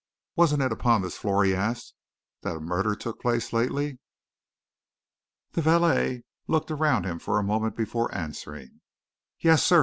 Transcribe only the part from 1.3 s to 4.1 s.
he asked, "that a murder took place lately?"